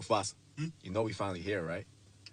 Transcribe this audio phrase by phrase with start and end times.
[0.00, 0.68] Mufasa, hmm?
[0.82, 1.84] you know we finally here, right?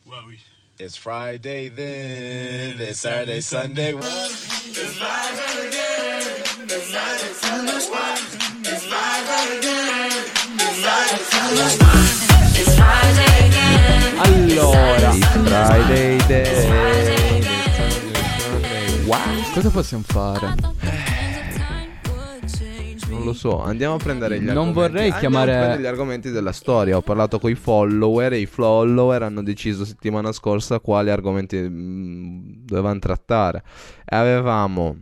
[0.07, 0.39] Well, we.
[0.79, 3.93] It's Friday then, it's Saturday, Sunday.
[3.93, 6.21] It's live again,
[6.63, 8.17] it's live too much wine.
[8.61, 10.11] It's live again,
[10.53, 12.07] it's live too much wine.
[12.55, 14.15] It's Friday again.
[14.23, 16.67] Allora, it's Friday then.
[19.07, 20.96] Wow, cosa possiamo fare?
[23.27, 24.73] Non lo so, andiamo a prendere gli Non argomenti.
[24.79, 26.95] vorrei Andiamo chiamare- a prendere gli argomenti della storia.
[26.95, 32.39] Ho parlato con i follower e i follower hanno deciso settimana scorsa quali argomenti mm,
[32.65, 33.63] dovevano trattare.
[34.05, 34.95] E avevamo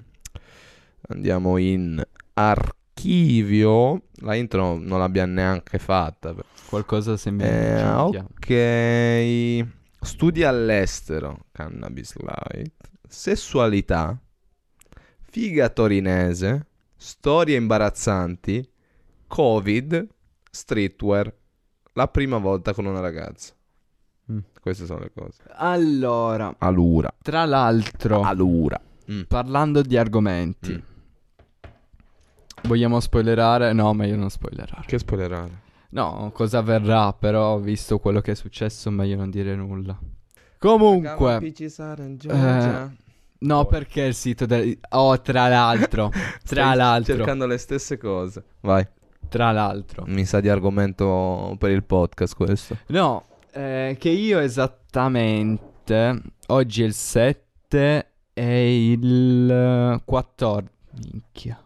[1.10, 4.02] andiamo in archivio.
[4.22, 6.34] La intro non l'abbiamo neanche fatta.
[6.68, 7.84] Qualcosa sembra Eh,
[9.62, 9.68] ok.
[10.02, 12.74] Studi all'estero, cannabis light,
[13.08, 14.18] sessualità,
[15.30, 16.66] figa torinese,
[17.06, 18.68] storie imbarazzanti,
[19.28, 20.08] covid,
[20.50, 21.32] streetwear,
[21.94, 23.54] la prima volta con una ragazza.
[24.32, 24.40] Mm.
[24.60, 25.44] Queste sono le cose.
[25.54, 28.82] Allora, Allura, tra l'altro, allura.
[29.12, 29.22] Mm.
[29.28, 30.80] parlando di argomenti, Mm.
[32.64, 33.72] vogliamo spoilerare?
[33.74, 34.84] No, meglio non spoilerare.
[34.88, 35.62] Che spoilerare?
[35.90, 39.96] No, cosa avverrà, però, visto quello che è successo, meglio non dire nulla.
[40.58, 42.94] Comunque, eh,
[43.46, 43.68] no, Poi.
[43.80, 44.78] perché il sito del...
[44.90, 46.12] Oh, tra l'altro,
[46.46, 48.44] tra l'altro, cercando le stesse cose.
[48.62, 48.86] Vai.
[49.30, 50.04] tra l'altro.
[50.08, 52.78] Mi sa di argomento per il podcast questo.
[52.88, 60.74] No, eh, che io esattamente, oggi è il 7 e il 14.
[61.12, 61.60] Minchia.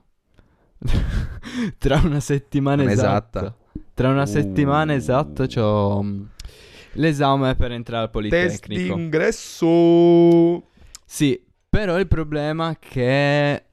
[1.78, 3.40] Tra una settimana esatta.
[3.40, 3.56] esatta.
[3.94, 4.28] Tra una Uh.
[4.28, 6.22] settimana esatta c'ho mm,
[6.94, 8.96] l'esame per entrare al Test Politecnico.
[8.96, 10.64] d'ingresso.
[11.06, 11.40] Sì,
[11.70, 13.64] però il problema è che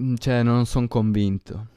[0.00, 1.54] mm, cioè non sono convinto.
[1.54, 1.68] No,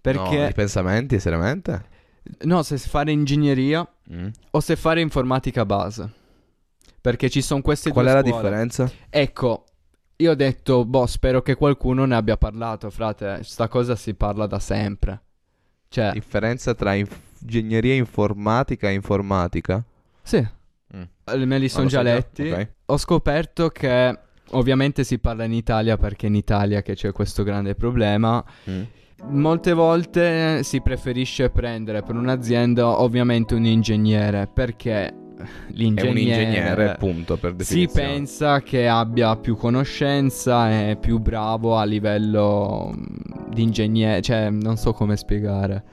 [0.00, 1.96] Perché i pensamenti, seriamente?
[2.42, 4.28] no, se fare ingegneria Mm.
[4.52, 6.10] o se fare informatica base.
[7.00, 8.90] Perché ci sono queste Qual due è la differenza?
[9.10, 9.64] Ecco,
[10.16, 13.40] io ho detto, boh, spero che qualcuno ne abbia parlato, frate.
[13.42, 15.20] Sta cosa si parla da sempre.
[15.88, 19.82] Cioè, Differenza tra ingegneria informatica e informatica?
[20.22, 20.46] sì,
[20.96, 21.42] Mm.
[21.44, 22.48] me li sono già so letti.
[22.50, 22.68] ok.
[22.86, 24.18] Ho scoperto che
[24.50, 28.42] ovviamente si parla in Italia perché è in Italia che c'è questo grande problema.
[28.70, 28.82] Mm.
[29.30, 35.14] Molte volte si preferisce prendere per un'azienda ovviamente un ingegnere perché È
[35.72, 38.08] l'ingegnere un ingegnere, punto, per si definizione.
[38.08, 44.76] pensa che abbia più conoscenza e più bravo a livello mm, di ingegnere, cioè non
[44.76, 45.84] so come spiegare.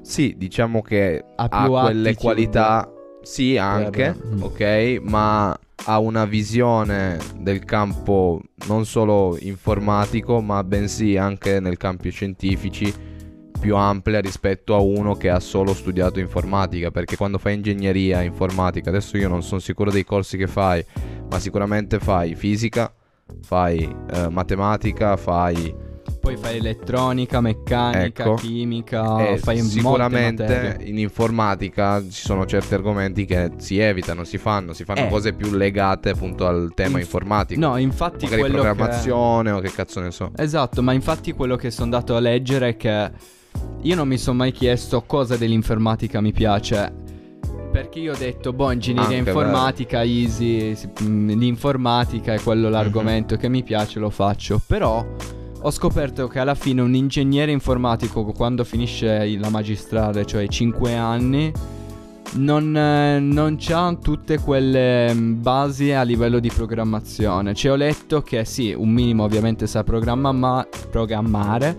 [0.00, 2.90] Sì, diciamo che Ha ha, quelle attitude qualità,
[3.28, 4.42] sì, anche, Mm.
[4.42, 12.08] ok, ma ha una visione del campo non solo informatico, ma bensì anche nel campi
[12.10, 12.90] scientifici
[13.60, 18.88] più ampia rispetto a uno che ha solo studiato informatica, perché quando fai ingegneria informatica,
[18.88, 20.82] adesso io non sono sicuro dei corsi che fai,
[21.28, 22.90] ma sicuramente fai fisica,
[23.42, 25.74] fai eh, matematica, fai
[26.28, 28.34] Poi fai elettronica, meccanica, Ecco.
[28.34, 34.74] chimica, e fai sicuramente in informatica ci sono certi argomenti che si evitano, si fanno,
[34.74, 35.08] si fanno Eh.
[35.08, 37.58] cose più legate appunto al tema Inf- informatico.
[37.58, 38.60] No, infatti Magari quello che...
[38.68, 40.30] programmazione o che cazzo ne so.
[40.36, 43.10] Esatto, ma infatti quello che sono andato a leggere è che
[43.80, 46.92] io non mi sono mai chiesto cosa dell'informatica mi piace.
[47.72, 53.36] Perché io ho detto, boh, ingegneria Anche informatica, easy, si- mm, l'informatica è quello l'argomento
[53.36, 54.60] che mi piace, lo faccio.
[54.66, 55.06] Però
[55.60, 60.94] ho scoperto che alla fine un ingegnere informatico quando finisce la magistrale, cioè i 5
[60.94, 61.52] anni,
[62.34, 67.54] non, eh, non c'ha tutte quelle mm, basi a livello di programmazione.
[67.54, 71.76] Cioè ho letto che sì, un minimo ovviamente sa programma- ma- programmare,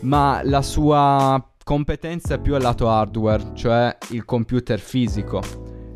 [0.00, 5.40] ma la sua competenza è più al lato hardware, cioè il computer fisico,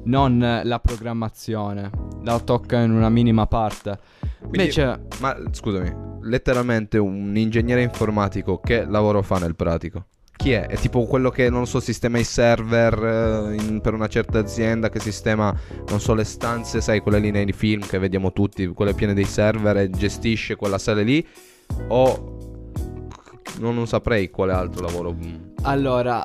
[0.05, 1.91] non la programmazione.
[2.23, 3.99] La tocca in una minima parte.
[4.39, 10.07] Quindi- Invece, Ma scusami, letteralmente un ingegnere informatico che lavoro fa nel pratico?
[10.37, 10.67] Chi è?
[10.67, 14.91] È tipo quello che, non so, sistema i server eh, in- per una certa azienda,
[14.91, 15.55] che sistema,
[15.89, 19.25] non so, le stanze, sai, quelle lì nei film che vediamo tutti, quelle piene dei
[19.25, 21.27] server e gestisce quella sala lì?
[21.89, 22.37] O
[23.61, 25.17] non, non saprei quale altro lavoro.
[25.63, 26.25] Allora,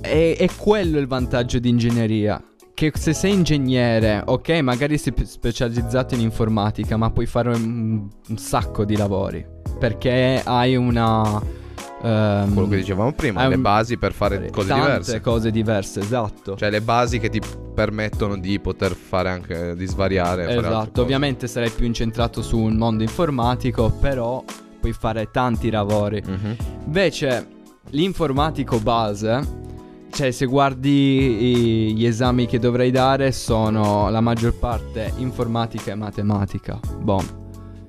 [0.00, 2.42] è, è quello il vantaggio di ingegneria.
[2.74, 8.36] Che se sei ingegnere, ok, magari sei specializzato in informatica, ma puoi fare un, un
[8.36, 9.46] sacco di lavori.
[9.78, 11.40] Perché hai una.
[12.02, 15.20] ehm, Quello che dicevamo prima, le un- basi per fare cose tante diverse.
[15.20, 16.56] cose diverse, esatto.
[16.56, 17.40] Cioè le basi che ti
[17.74, 20.56] permettono di poter fare anche, di svariare.
[20.56, 24.42] esatto, ovviamente sarai più incentrato su un mondo informatico, però
[24.80, 26.20] puoi fare tanti lavori.
[26.26, 26.56] Mhm.
[26.86, 27.46] Invece,
[27.90, 29.62] l'informatico base
[30.14, 30.90] cioè, se guardi
[31.90, 36.78] i- gli esami che dovrei dare sono la maggior parte informatica e matematica.
[37.00, 37.42] Boh.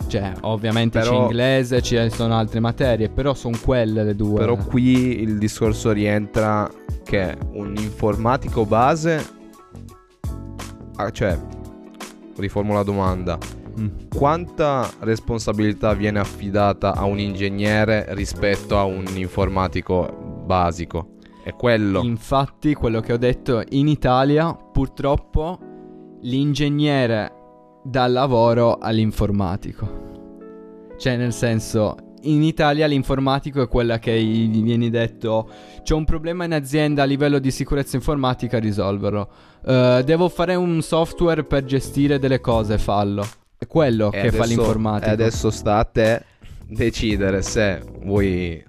[0.08, 4.38] Cioè, ovviamente c'è Però- inglese, ci sono altre materie, però sono quelle le due.
[4.40, 6.70] Però qui il discorso rientra
[7.04, 9.24] che un informatico base...
[10.98, 11.38] ah, cioè,
[12.38, 13.38] riformulo la domanda.
[13.80, 13.88] Mm.
[14.16, 21.15] Quanta responsabilità viene affidata a un ingegnere rispetto a un informatico basico?
[21.46, 22.02] È quello.
[22.02, 25.60] Infatti, quello che ho detto, in Italia purtroppo
[26.22, 27.32] l'ingegnere
[27.84, 30.94] dà lavoro all'informatico.
[30.98, 35.48] Cioè, nel senso, in Italia l'informatico è quella che gli viene detto
[35.84, 39.30] c'è un problema in azienda a livello di sicurezza informatica, risolverlo.
[39.64, 43.24] Eh, devo fare un software per gestire delle cose, fallo.
[43.56, 45.10] È quello E che fa adesso- l'informatico.
[45.10, 46.24] E adesso sta a te
[46.68, 48.64] decidere se vuoi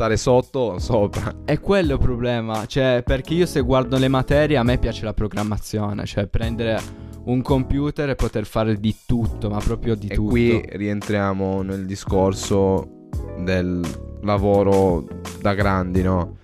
[0.00, 1.42] stare sotto o sopra.
[1.44, 5.12] È quello il problema, cioè perché io se guardo le materie a me piace la
[5.12, 6.80] programmazione, cioè prendere
[7.24, 10.30] un computer e poter fare di tutto, ma proprio di e tutto.
[10.30, 13.08] qui rientriamo nel discorso
[13.40, 13.86] del
[14.22, 15.06] lavoro
[15.38, 16.38] da grandi, no?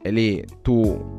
[0.00, 1.14] E lì tu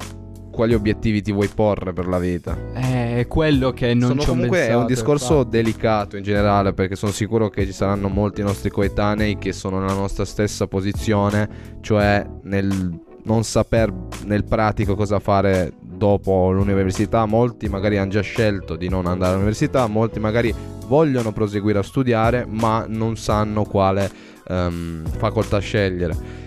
[0.53, 2.55] quali obiettivi ti vuoi porre per la vita?
[2.75, 5.49] Eh, È quello che non Sono ci ho comunque è un pensato, discorso infatti.
[5.57, 9.93] delicato in generale perché sono sicuro che ci saranno molti nostri coetanei che sono nella
[9.93, 11.49] nostra stessa posizione,
[11.81, 13.91] cioè nel non saper
[14.25, 17.25] nel pratico cosa fare dopo l'università.
[17.25, 20.53] Molti magari hanno già scelto di non andare all'università, molti magari
[20.87, 24.09] vogliono proseguire a studiare ma non sanno quale
[24.47, 26.41] ehm, facoltà scegliere.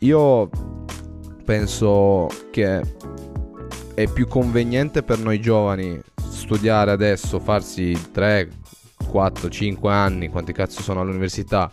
[0.00, 0.48] Io
[1.48, 2.82] penso che
[3.94, 8.50] è più conveniente per noi giovani studiare adesso, farsi 3,
[9.08, 11.72] 4, 5 anni, quanti cazzo sono all'università,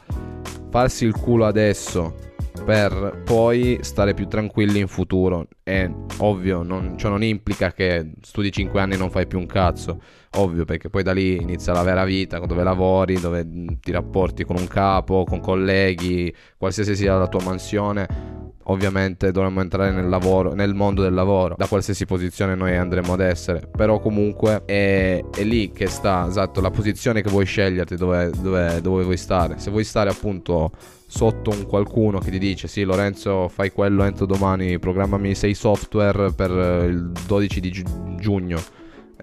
[0.70, 2.16] farsi il culo adesso
[2.66, 5.48] per poi stare più tranquilli in futuro.
[5.62, 9.46] È ovvio, non, ciò non implica che studi 5 anni e non fai più un
[9.46, 10.02] cazzo.
[10.38, 14.44] Ovvio, perché poi da lì inizia la vera vita, dove lavori, dove mh, ti rapporti
[14.46, 18.54] con un capo, con colleghi, qualsiasi sia la tua mansione.
[18.68, 23.20] Ovviamente dovremmo entrare nel lavoro, nel mondo del lavoro, da qualsiasi posizione noi andremo ad
[23.20, 23.70] essere.
[23.70, 28.82] Però comunque è, è lì che sta, esatto, la posizione che vuoi sceglierti, dove, dove,
[28.82, 29.60] dove vuoi stare.
[29.60, 30.72] Se vuoi stare appunto
[31.16, 36.34] sotto un qualcuno che ti dice sì Lorenzo fai quello entro domani, programmami 6 software
[36.34, 38.62] per eh, il 12 di giu- giugno.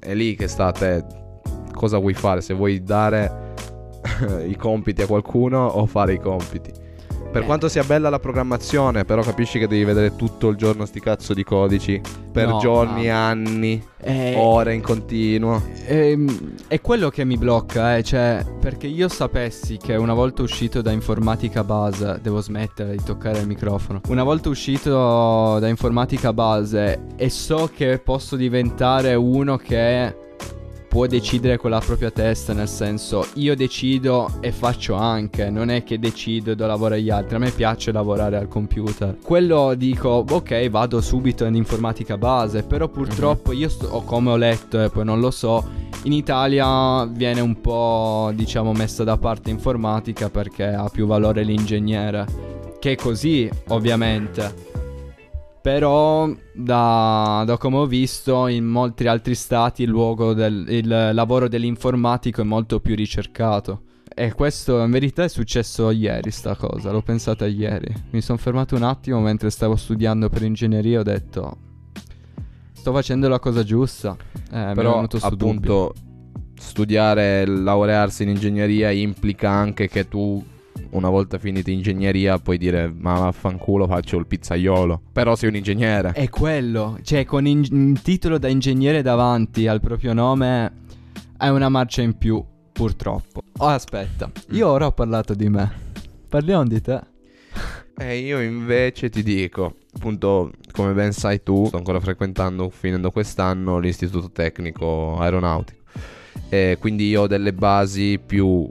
[0.01, 1.05] È lì che sta a te
[1.71, 3.53] cosa vuoi fare, se vuoi dare
[4.49, 6.73] i compiti a qualcuno o fare i compiti.
[7.33, 7.47] Per Eh.
[7.47, 11.33] quanto sia bella la programmazione, però capisci che devi vedere tutto il giorno sti cazzo
[11.33, 11.99] di codici
[12.31, 15.63] per No, giorni, ma- anni, Eh, ore in continuo.
[15.87, 20.83] Ehm, è quello che mi blocca, eh, cioè, perché io sapessi che una volta uscito
[20.83, 27.07] da informatica base, devo smettere di toccare il microfono, una volta uscito da informatica base
[27.17, 30.15] e so che posso diventare uno che
[30.93, 35.85] può decidere con la propria testa, nel senso io decido e faccio anche, non è
[35.85, 39.17] che decido e do lavoro agli altri, a me piace lavorare al computer.
[39.25, 44.83] Quello dico, ok, vado subito in informatica base, però purtroppo io sto, come ho letto
[44.83, 45.67] e poi non lo so,
[46.03, 52.27] in Italia viene un po' diciamo messa da parte informatica perché ha più valore l'ingegnere,
[52.79, 54.82] che è così ovviamente.
[55.63, 61.47] Però da, da come ho visto in molti altri stati il, luogo del, il lavoro
[61.47, 63.83] dell'informatico è molto più ricercato.
[64.15, 67.95] E questo in verità è successo ieri sta cosa, l'ho pensata ieri.
[68.11, 71.57] Mi sono fermato un attimo mentre stavo studiando per ingegneria e ho detto
[72.73, 74.17] sto facendo la cosa giusta.
[74.51, 75.95] Eh, Però appunto
[76.59, 80.45] studiare, laurearsi in ingegneria implica anche che tu
[80.91, 85.01] una volta finita ingegneria puoi dire ma vaffanculo faccio il pizzaiolo.
[85.13, 86.13] Però sei un ingegnere.
[86.13, 90.81] È quello, cioè con in- un titolo da ingegnere davanti al proprio nome
[91.39, 93.43] hai una marcia in più, purtroppo.
[93.59, 95.71] Oh, aspetta, io ora ho parlato di me.
[96.29, 97.01] Parliamo di te.
[97.99, 103.79] E io invece ti dico, appunto, come ben sai tu, sto ancora frequentando, finendo quest'anno,
[103.79, 105.81] l'istituto tecnico aeronautico.
[106.49, 108.71] E quindi io ho delle basi più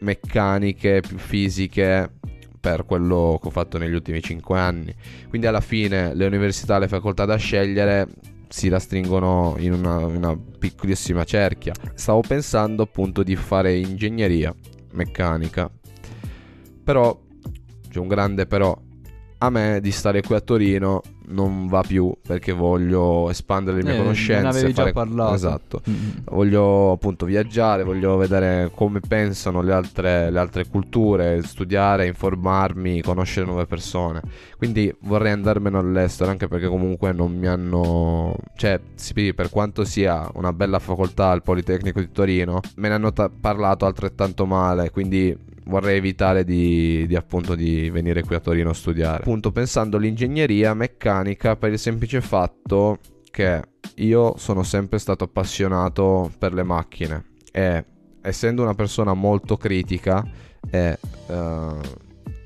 [0.00, 2.10] meccaniche, più fisiche
[2.60, 4.94] per quello che ho fatto negli ultimi 5 anni.
[5.28, 8.06] Quindi alla fine le università, le facoltà da scegliere
[8.48, 11.72] si rastringono in una, una piccolissima cerchia.
[11.94, 14.54] Stavo pensando appunto di fare ingegneria
[14.92, 15.70] meccanica.
[16.84, 17.18] Però
[17.88, 18.76] c'è un grande però.
[19.42, 23.94] A me di stare qui a Torino non va più perché voglio espandere le mie
[23.94, 24.42] Eh, conoscenze.
[24.42, 25.34] ne avevi già fare- parlato.
[25.34, 25.82] Esatto.
[25.88, 25.94] Mm.
[26.24, 33.46] Voglio appunto viaggiare, voglio vedere come pensano le altre, le altre culture, studiare, informarmi, conoscere
[33.46, 34.20] nuove persone.
[34.58, 38.34] Quindi vorrei andarmene all'estero anche perché comunque non mi hanno...
[38.56, 43.12] Cioè, sì, per quanto sia una bella facoltà al Politecnico di Torino, me ne hanno
[43.12, 45.34] ta- parlato altrettanto male, quindi
[45.70, 49.22] vorrei evitare di, di, appunto di venire qui a Torino a studiare.
[49.22, 52.98] Appunto pensando all'ingegneria meccanica per il semplice fatto
[53.30, 53.62] che
[53.96, 57.84] io sono sempre stato appassionato per le macchine e
[58.20, 60.22] essendo una persona molto critica
[60.68, 60.98] e
[61.28, 61.74] eh,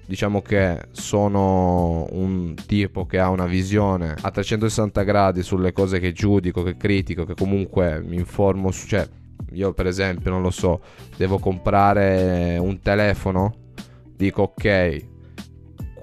[0.07, 6.13] diciamo che sono un tipo che ha una visione a 360 gradi sulle cose che
[6.13, 9.09] giudico, che critico, che comunque mi informo su, cioè
[9.53, 10.81] io per esempio non lo so,
[11.17, 13.55] devo comprare un telefono,
[14.17, 15.13] dico ok,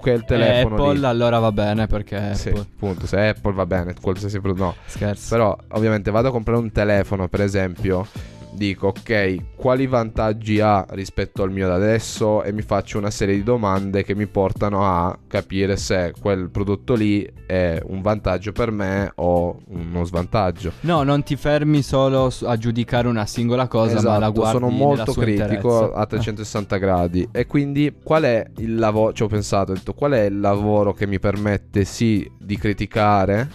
[0.02, 2.62] quel telefono Apple lì allora va bene perché sì, Apple.
[2.62, 4.74] appunto, se Apple va bene, qualsiasi prodotto no.
[4.86, 5.28] Scherzo.
[5.30, 8.06] Però ovviamente vado a comprare un telefono, per esempio,
[8.52, 13.34] dico ok, quali vantaggi ha rispetto al mio da adesso e mi faccio una serie
[13.34, 18.70] di domande che mi portano a capire se quel prodotto lì è un vantaggio per
[18.70, 20.72] me o uno svantaggio.
[20.80, 24.68] No, non ti fermi solo a giudicare una singola cosa, ma la Esatto, guardi sono
[24.70, 25.94] molto critico interezza.
[25.94, 30.12] a 360 gradi e quindi qual è il lavoro, ci ho pensato, ho detto qual
[30.12, 33.48] è il lavoro che mi permette sì di criticare,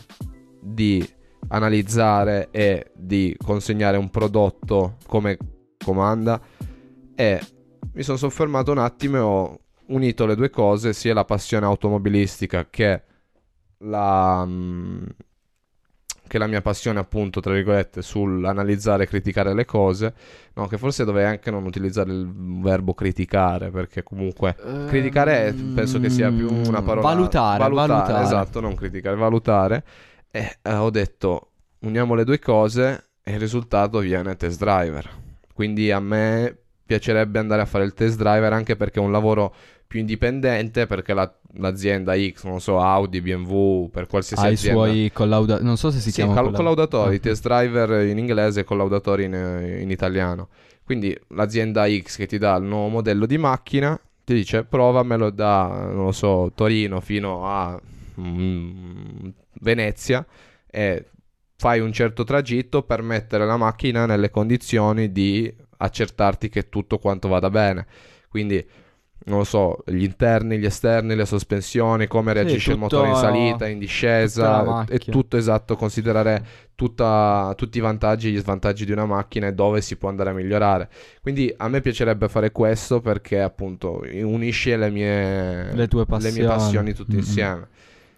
[0.60, 1.08] di
[1.50, 5.38] analizzare e di consegnare un prodotto come
[5.84, 6.40] comanda.
[7.16, 7.42] E
[7.94, 12.68] mi sono soffermato un attimo e ho unito le due cose, sia la passione automobilistica
[12.70, 13.04] che
[13.80, 15.04] la, mm,
[16.28, 20.14] che la mia passione appunto tra virgolette sull'analizzare e criticare le cose,
[20.56, 22.30] no, che forse dovrei anche non utilizzare il
[22.62, 24.56] verbo criticare perché comunque
[24.88, 28.24] criticare Ehm, penso che sia più una parola Valutare, valutare.
[28.24, 29.84] esatto, non criticare, valutare
[30.32, 35.10] e eh, ho detto uniamo le due cose e il risultato viene test driver.
[35.54, 36.56] Quindi a me
[36.86, 39.54] piacerebbe andare a fare il test driver anche perché è un lavoro
[39.88, 44.86] più indipendente perché la- l'azienda X, non so, Audi, BMW, per qualsiasi ha i azienda
[44.86, 45.66] suoi collaudatori.
[45.66, 47.20] Non so se si sì, chiama col- collaudatori, Ah.
[47.20, 50.50] test driver in inglese e collaudatori in, in italiano.
[50.84, 55.90] Quindi l'azienda X che ti dà il nuovo modello di macchina ti dice provamelo da,
[55.94, 57.80] non lo so, Torino fino a
[58.20, 59.28] mm,
[59.62, 60.26] Venezia
[60.70, 61.06] e
[61.56, 67.28] fai un certo tragitto per mettere la macchina nelle condizioni di accertarti che tutto quanto
[67.28, 67.86] vada bene.
[68.30, 68.64] Quindi
[69.26, 73.16] non lo so, gli interni, gli esterni, le sospensioni, come reagisce il tutto- motore in
[73.16, 76.46] salita, in discesa, è tutto esatto, considerare
[76.76, 80.30] tutta- tutti i vantaggi e gli svantaggi di una macchina e dove si può andare
[80.30, 80.90] a migliorare.
[81.22, 86.46] Quindi a me piacerebbe fare questo perché appunto unisce le mie, Le tue le mie
[86.46, 86.46] passioni.
[86.48, 87.20] passioni tutte Mm-mm.
[87.20, 87.68] insieme.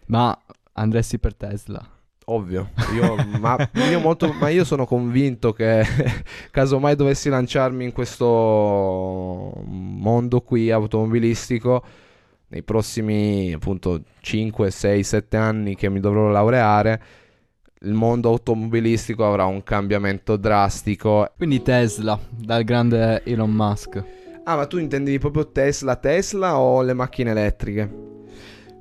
[0.08, 0.38] Ma
[0.80, 1.86] andresti per Tesla?
[2.26, 3.58] Ovvio, io, ma,
[3.90, 5.84] io molto, ma io sono convinto che
[6.52, 11.84] casomai dovessi lanciarmi in questo mondo qui automobilistico
[12.50, 17.02] nei prossimi appunto 5, 6, 7 anni che mi dovrò laureare,
[17.82, 21.32] il mondo automobilistico avrà un cambiamento drastico.
[21.38, 24.04] Quindi Tesla, dal grande Elon Musk.
[24.44, 28.09] Ah, ma tu intendevi proprio Tesla, Tesla o le macchine elettriche?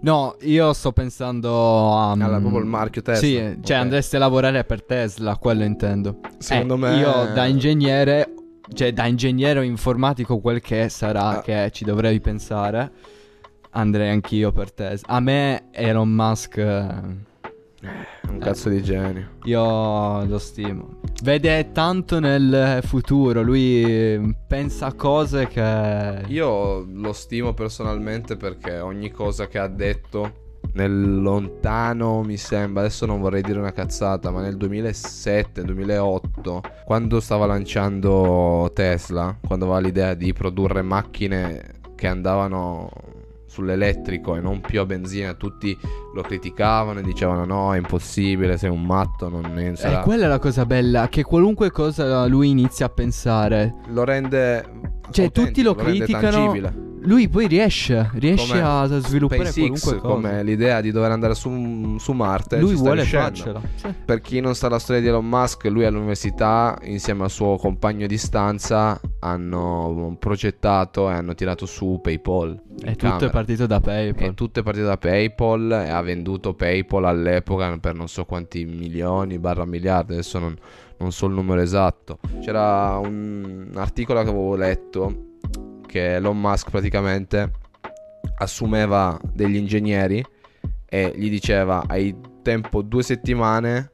[0.01, 2.13] No, io sto pensando a...
[2.13, 3.27] Allora, proprio il marchio Tesla.
[3.27, 3.83] Sì, cioè Ok.
[3.83, 6.21] andresti a lavorare per Tesla, quello intendo.
[6.39, 8.33] Secondo Eh, me Io da ingegnere,
[8.75, 11.41] cioè da ingegnere informatico quel che sarà Ah.
[11.41, 12.93] che ci dovrei pensare,
[13.71, 15.09] andrei anch'io per Tesla.
[15.15, 16.59] A me Elon Musk,
[17.81, 19.37] eh, un cazzo di genio.
[19.45, 21.01] io lo stimo.
[21.23, 26.25] Vede tanto nel futuro, lui pensa a cose che...
[26.29, 33.07] Io lo stimo personalmente perché ogni cosa che ha detto nel lontano, mi sembra, adesso
[33.07, 40.15] non vorrei dire una cazzata, ma nel 2007-2008, quando stava lanciando Tesla, quando aveva l'idea
[40.15, 42.91] di produrre macchine che andavano
[43.59, 45.77] sull'elettrico e non più a benzina, tutti
[46.15, 50.01] lo criticavano e dicevano no, è impossibile, sei un matto, non ne E sarà.
[50.01, 54.65] Eh, quella è la cosa bella, che qualunque cosa lui inizia a pensare, Lo rende
[55.11, 56.87] Cioè, tutti lo rende criticano.
[57.03, 60.15] Lui poi riesce, riesce Come a sviluppare SpaceX, qualunque cosa.
[60.15, 62.59] come l'idea di dover andare su, su Marte.
[62.59, 63.27] Lui vuole riuscendo.
[63.27, 63.61] farcela.
[63.75, 63.95] Sì.
[64.05, 68.07] Per chi non sa la storia di Elon Musk, lui all'università, insieme al suo compagno
[68.07, 72.61] di stanza, hanno progettato e hanno tirato su PayPal.
[72.83, 73.31] E tutto è camera.
[73.31, 74.29] partito da PayPal.
[74.29, 78.65] E tutto è partito da PayPal e ha venduto PayPal all'epoca per non so quanti
[78.65, 80.57] milioni, barra miliardi, adesso non,
[80.99, 82.19] non so il numero esatto.
[82.41, 85.27] C'era un articolo che avevo letto
[85.89, 87.51] che Elon Musk praticamente
[88.37, 90.25] assumeva degli ingegneri
[90.85, 93.91] e gli diceva hai tempo due settimane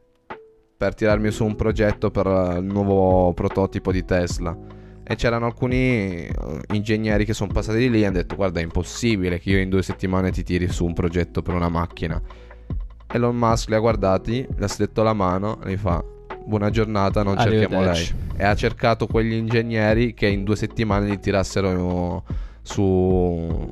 [0.76, 2.26] per tirarmi su un progetto per
[2.58, 4.56] il nuovo prototipo di Tesla.
[5.06, 6.32] E c'erano alcuni eh,
[6.72, 9.68] ingegneri che sono passati di lì e hanno detto guarda è impossibile che io in
[9.68, 12.20] due settimane ti tiri su un progetto per una macchina.
[13.06, 16.02] Elon Musk li ha guardati, le ha stretto la mano e gli fa
[16.44, 18.08] buona giornata, non cerchiamo lei.
[18.36, 22.22] E ha cercato quegli ingegneri che in due settimane gli tirassero
[22.62, 23.70] su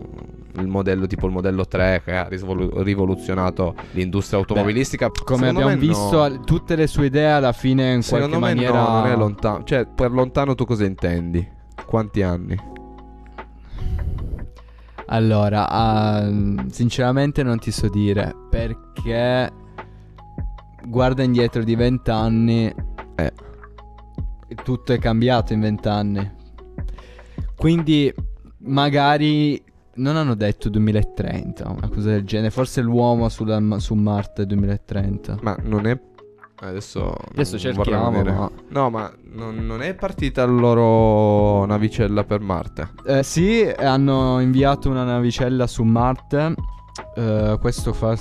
[0.54, 5.10] il modello tipo il modello 3 che ha risvolu- rivoluzionato l'industria automobilistica.
[5.24, 5.86] Come Secondo abbiamo no.
[5.86, 8.82] visto, al- tutte le sue idee alla fine in Secondo qualche me maniera...
[8.82, 9.64] no, non è lontano.
[9.64, 11.46] Cioè, per lontano tu cosa intendi?
[11.86, 12.70] Quanti anni?
[15.06, 16.30] Allora, ah,
[16.70, 19.50] sinceramente non ti so dire perché
[20.86, 22.72] guarda indietro di vent'anni
[23.16, 23.32] Eh.
[24.62, 26.30] tutto è cambiato in vent'anni.
[27.56, 28.12] Quindi
[28.58, 29.62] magari
[29.94, 35.38] non hanno detto 2030, una cosa del genere, forse l'uomo sulla- su Marte 2030.
[35.42, 35.98] Ma non è.
[36.60, 37.12] Adesso.
[37.32, 42.90] Adesso cerchiamo, ma- No, ma non, non è partita la loro navicella per Marte.
[43.04, 46.54] Eh, sì, hanno inviato una navicella su Marte.
[47.16, 48.16] eh, questo fa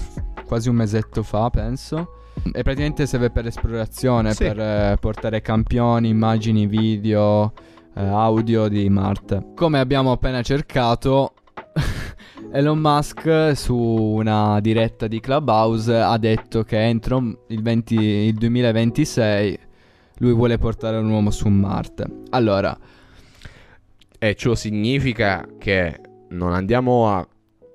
[0.48, 2.14] quasi un mesetto fa, penso.
[2.54, 4.44] E praticamente serve per l'esplorazione, Sì.
[4.46, 7.54] per eh, portare campioni, immagini, video,
[7.96, 9.52] eh, audio di Marte.
[9.56, 11.34] Come abbiamo appena cercato,
[12.52, 19.60] Elon Musk su una diretta di Clubhouse ha detto che entro il, 20 il 2026
[20.18, 22.06] lui vuole portare un uomo su Marte.
[22.32, 22.78] Allora,
[24.24, 27.28] E ciò significa che non andiamo a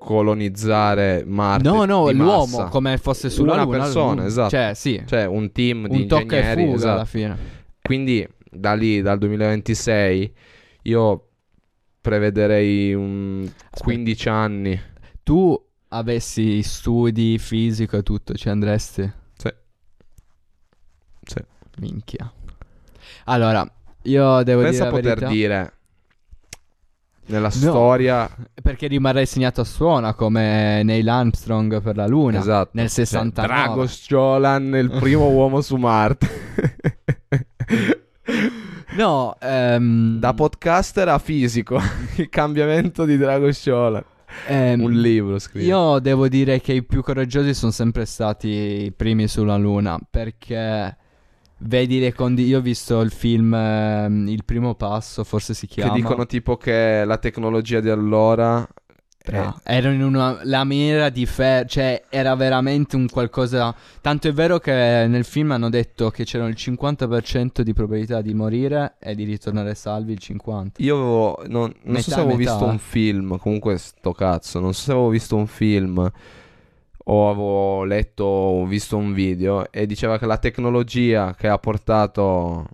[0.06, 1.68] colonizzare Marte.
[1.68, 2.64] No, no, l'uomo massa.
[2.68, 3.78] come fosse sulla Una Luna.
[3.78, 4.50] persona, lui- esatto.
[4.50, 5.02] Cioè, sì.
[5.04, 6.92] Cioè, un team di un tocca e fuga esatto.
[6.92, 7.36] alla fine.
[7.82, 10.34] Quindi da lì, dal 2026,
[10.82, 11.28] io
[12.00, 14.80] prevederei un 15 anni.
[15.24, 19.10] Tu avessi studi fisico e tutto, ci andresti?
[19.36, 19.48] Sì.
[21.22, 21.40] Sì.
[21.78, 22.32] Minchia.
[23.24, 23.68] Allora,
[24.02, 25.26] io devo Pensa dire poter verità.
[25.28, 25.72] dire
[27.26, 28.28] nella storia
[28.62, 32.38] Perché rimarrei segnato a suona come Neil Armstrong per la Luna.
[32.38, 33.52] esatto, Nel cioè, 69.
[33.54, 36.28] Dragos Jolan, il primo uomo su Marte.
[38.96, 41.78] No, ehm, da podcaster a fisico,
[42.16, 44.02] il cambiamento di Dragos Jolan.
[44.46, 45.66] ehm, Un libro scritto.
[45.66, 50.96] Io devo dire che i più coraggiosi sono sempre stati i primi sulla Luna perché
[51.58, 52.50] vedi le condizioni.
[52.52, 55.94] Io ho visto il film ehm, Il primo passo, forse si che chiama.
[55.94, 58.66] dicono tipo che la tecnologia di allora
[59.26, 63.74] Bra- Erano in una lamiera di ferro, cioè era veramente un qualcosa.
[64.00, 64.70] Tanto è vero che
[65.08, 69.74] nel film hanno detto che c'era il 50% di probabilità di morire e di ritornare
[69.74, 70.68] salvi il 50%.
[70.76, 71.42] Io avevo.
[71.48, 72.50] Non, non Metà so se avevo metà.
[72.52, 73.36] visto un film.
[73.38, 74.60] Comunque, sto cazzo.
[74.60, 76.08] Non so se avevo visto un film.
[77.08, 79.70] O avevo letto o visto un video.
[79.70, 82.66] E diceva che la tecnologia che ha portato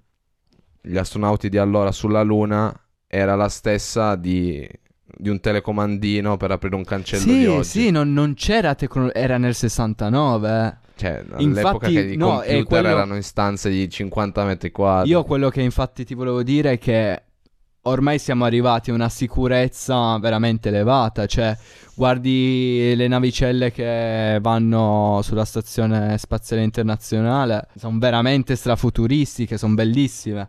[0.80, 2.74] gli astronauti di allora sulla Luna
[3.06, 4.66] era la stessa di,
[5.04, 7.64] di un telecomandino per aprire un cancello di Sì, oggi.
[7.68, 9.18] sì, non, non c'era tecnologia.
[9.18, 10.66] Era nel 69.
[10.66, 10.80] eh.
[10.94, 15.10] Cioè, all'epoca Infatti, che i no, computer quello- erano in stanze di 50 metri quadri.
[15.10, 17.22] Io quello che infatti ti volevo dire è che
[17.82, 21.56] ormai siamo arrivati a una sicurezza veramente elevata, cioè
[21.94, 30.48] guardi le navicelle che vanno sulla stazione spaziale internazionale, sono veramente strafuturistiche, sono bellissime.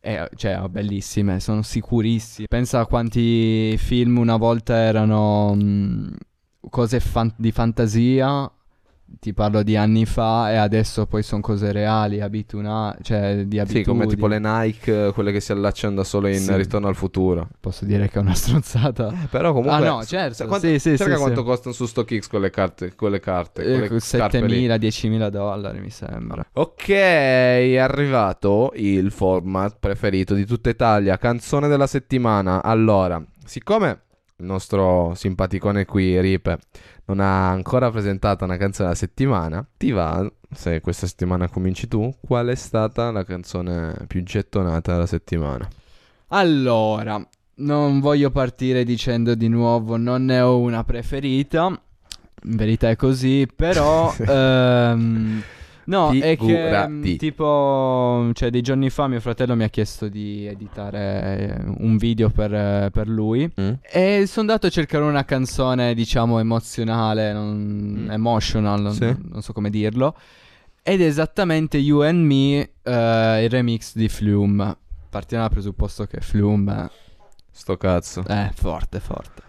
[0.00, 2.46] Eh, cioè, bellissime, sono sicurissime.
[2.46, 6.14] Pensa a quanti film una volta erano mh,
[6.70, 8.50] cose fan- di fantasia
[9.20, 13.58] ti parlo di anni fa e adesso poi sono cose reali, abituna- cioè di Sì,
[13.60, 13.84] abitudini.
[13.84, 16.54] come tipo le Nike, quelle che si allacciano da solo in Sì.
[16.54, 17.48] Ritorno al futuro.
[17.58, 19.12] Posso dire che è una stronzata.
[19.30, 19.86] Però comunque...
[19.86, 21.46] Ah, no, certo, sa- quanto- sì, sì, cerca sì, quanto sì.
[21.46, 24.66] costano su StockX quelle carte, quelle carte, Eh, quelle scarpe lì.
[24.68, 26.44] 7.000, 10.000 dollari mi sembra.
[26.52, 32.62] Ok, è arrivato il format preferito di tutta Italia, canzone della settimana.
[32.62, 34.02] Allora, siccome
[34.40, 36.58] il nostro simpaticone qui, Ripe,
[37.06, 42.14] non ha ancora presentato una canzone della settimana, ti va, se questa settimana cominci tu,
[42.20, 45.68] qual è stata la canzone più gettonata della settimana?
[46.28, 47.20] Allora,
[47.56, 51.66] non voglio partire dicendo di nuovo non ne ho una preferita.
[52.44, 55.42] In verità è così, però ehm,
[55.88, 56.92] no, è che Figurati.
[56.92, 61.96] mm, tipo cioè dei giorni fa mio fratello mi ha chiesto di editare eh, un
[61.96, 63.72] video per, eh, per lui Mm?
[63.82, 68.10] e sono andato a cercare una canzone, diciamo, emozionale, non- Mm.
[68.10, 69.16] emotional, non, Sì.
[69.30, 70.14] non so come dirlo.
[70.82, 74.76] Ed è esattamente You and Me, eh, il remix di Flume.
[75.10, 76.88] Partiamo dal presupposto che Flume
[77.50, 78.24] Sto cazzo.
[78.26, 79.42] è forte, forte.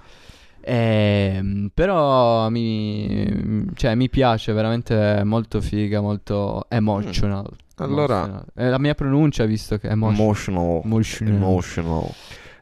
[0.61, 7.49] Ehm, però mi, cioè, mi piace veramente molto figa, molto emotional.
[7.77, 8.45] Allora- Emotional.
[8.53, 9.91] È la mia pronuncia, visto che è.
[9.91, 10.81] Emotional.
[10.83, 11.33] Emotional.
[11.33, 12.09] Emotional.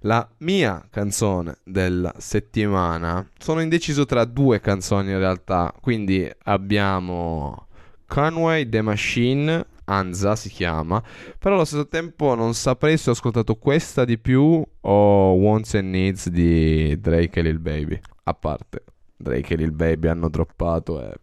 [0.01, 3.27] La mia canzone della settimana.
[3.37, 5.73] Sono indeciso tra due canzoni in realtà.
[5.81, 7.65] Quindi abbiamo
[8.05, 9.65] Conway The Machine.
[9.89, 11.01] Anza si chiama.
[11.39, 15.89] Però allo stesso tempo non saprei se ho ascoltato questa di più o Wants and
[15.89, 17.99] Needs di Drake e Lil Baby.
[18.23, 18.83] A parte
[19.15, 21.13] Drake e Lil Baby hanno droppato e...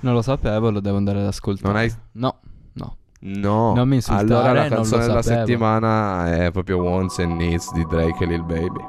[0.00, 1.72] Non lo sapevo, lo devo andare ad ascoltare.
[1.72, 1.92] Non hai...
[2.12, 2.40] No,
[2.74, 2.96] no.
[3.18, 7.84] No, Non mi insultare, allora la canzone della settimana è proprio Wants and Needs di
[7.84, 8.84] Drake e Lil Baby.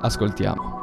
[0.00, 0.81] Ascoltiamo.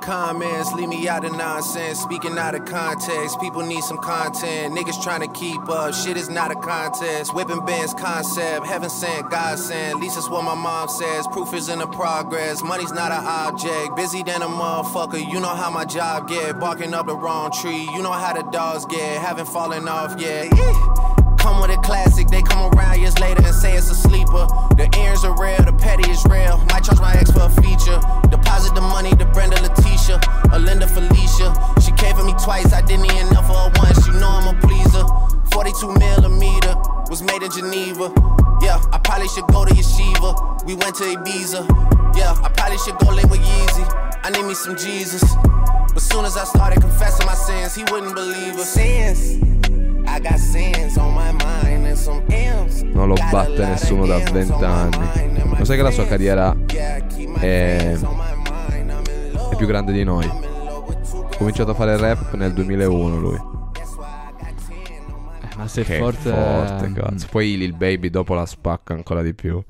[0.00, 2.00] The comments, leave me out of nonsense.
[2.00, 4.74] Speaking out of context, people need some content.
[4.74, 7.34] Niggas trying to keep up, shit is not a contest.
[7.34, 9.96] Whipping bands concept, heaven sent, God sent.
[9.96, 11.26] At least that's what my mom says.
[11.28, 13.96] Proof is in the progress, money's not an object.
[13.96, 16.58] Busy than a motherfucker, you know how my job get.
[16.58, 19.20] Barking up the wrong tree, you know how the dogs get.
[19.20, 20.50] Haven't fallen off yet.
[21.38, 24.46] Come with a classic, they come around years later and say it's a sleeper.
[24.76, 26.58] The earrings are real, the petty is real.
[26.70, 28.00] Might charge my ex for a feature.
[28.56, 30.18] Deposit the money to Brenda Letitia,
[30.50, 31.52] or Linda Felicia.
[31.84, 34.06] She came for me twice, I didn't even know for her once.
[34.06, 35.04] You know I'm a pleaser.
[35.52, 36.74] 42 millimeter
[37.10, 38.10] was made in Geneva.
[38.62, 40.64] Yeah, I probably should go to Yeshiva.
[40.64, 41.68] We went to Ibiza.
[42.16, 43.84] Yeah, I probably should go live with Yeezy.
[44.24, 45.22] I need me some Jesus.
[45.92, 48.70] But soon as I started confessing my sins, he wouldn't believe us.
[48.70, 49.36] Sins.
[50.08, 52.80] I got sins on my mind and some M's.
[52.80, 55.44] Non lo batte nessuno da 20 anni.
[55.58, 56.56] Lo sai che la sua carriera
[57.38, 57.98] è,
[59.56, 60.24] è più grande di noi.
[60.26, 63.36] Ha cominciato a fare rap nel 2001 lui.
[65.40, 66.30] Eh, ma sei Che forte.
[66.30, 67.26] forte, cazzo.
[67.30, 69.62] Poi Lil Baby dopo la spacca ancora di più.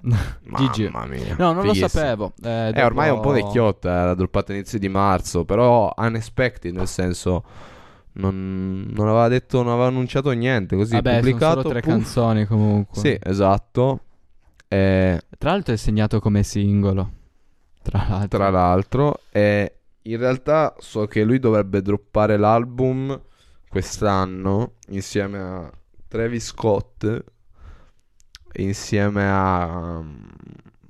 [0.00, 0.88] GG.
[0.92, 1.34] Mamma mia.
[1.38, 1.88] No, non lo Fighissimo.
[1.88, 2.32] sapevo.
[2.42, 5.92] Eh, Eh, ormai è un po' dopo- vecchiotta, eh, l'ha droppata all'inizio di marzo, però
[5.96, 7.42] unexpected, nel senso
[8.12, 11.60] non, non aveva detto, non aveva annunciato niente, così Vabbè, pubblicato.
[11.62, 11.90] sono tre puff.
[11.90, 13.00] canzoni comunque.
[13.00, 14.00] Sì, esatto.
[14.68, 17.10] Eh, Tra l'altro è segnato come singolo.
[17.86, 18.38] Tra l'altro.
[18.38, 19.72] tra l'altro, e
[20.02, 23.20] in realtà so che lui dovrebbe droppare l'album
[23.68, 25.70] quest'anno insieme a
[26.08, 27.24] Travis Scott,
[28.54, 30.02] insieme a...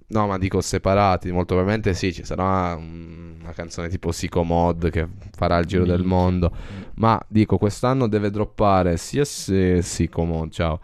[0.09, 4.89] No, ma dico separati, molto probabilmente sì, ci sarà un- una canzone tipo Psycho Mod
[4.91, 6.17] che farà il giro del Minchia.
[6.17, 6.57] mondo.
[6.95, 10.81] Ma dico, quest'anno deve droppare sia se Psycho Mod, ciao.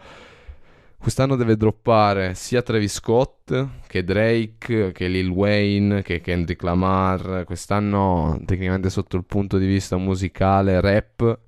[1.03, 7.43] Quest'anno deve droppare sia Travis Scott che Drake, che Lil Wayne, che Kendrick Lamar.
[7.45, 11.39] Quest'anno, tecnicamente sotto il punto di vista musicale, rap,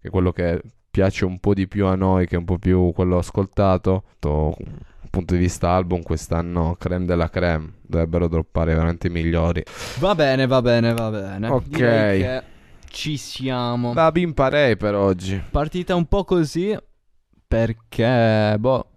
[0.00, 2.58] che è quello che piace un po' di più a noi, che è un po'
[2.58, 4.02] più quello ascoltato.
[4.14, 7.74] Sotto il punto di vista album, quest'anno creme della creme.
[7.82, 9.62] Dovrebbero droppare veramente i migliori.
[10.00, 11.48] Va bene, va bene, va bene.
[11.48, 12.42] Ok.
[12.90, 13.92] Ci siamo.
[13.92, 15.40] Va imparei per oggi.
[15.48, 16.76] Partita un po' così
[17.46, 18.88] perché, boh,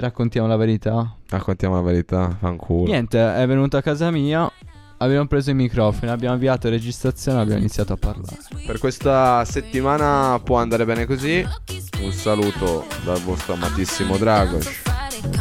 [0.00, 1.14] raccontiamo la verità.
[1.28, 2.90] Raccontiamo la verità, fanculo.
[2.90, 4.50] Niente, è venuto a casa mia,
[4.98, 8.38] abbiamo preso i microfoni, abbiamo avviato la registrazione, abbiamo iniziato a parlare.
[8.66, 11.46] Per questa settimana può andare bene così.
[12.00, 14.68] Un saluto dal vostro amatissimo Dragos.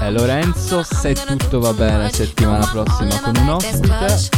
[0.01, 4.29] E Lorenzo, se tutto va bene, settimana prossima con un ospite.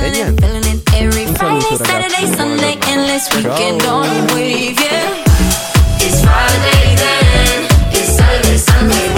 [0.00, 0.46] E niente.
[0.46, 2.26] Un saluto, ragazzi.
[2.26, 2.86] Buona giornata.
[2.88, 3.28] Endless
[6.12, 7.17] Ciao.
[8.80, 9.17] Never